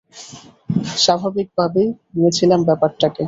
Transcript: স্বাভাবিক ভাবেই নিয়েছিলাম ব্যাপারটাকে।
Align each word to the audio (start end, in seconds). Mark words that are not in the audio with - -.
স্বাভাবিক 0.97 1.47
ভাবেই 1.57 1.89
নিয়েছিলাম 2.15 2.59
ব্যাপারটাকে। 2.67 3.19